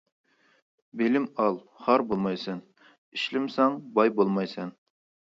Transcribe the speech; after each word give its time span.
بىلىم 1.01 1.25
ئال 1.43 1.59
خار 1.83 2.03
بولمايسەن، 2.11 2.63
ئىشلىمىسەڭ 3.17 3.77
باي 3.99 4.11
بولمايسەن. 4.21 4.73